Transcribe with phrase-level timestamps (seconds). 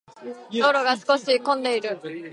[0.51, 1.89] 道路が少し混んでいる。